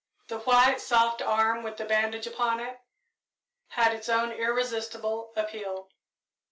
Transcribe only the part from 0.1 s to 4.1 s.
The white, soft arm, with the bandage upon it, had its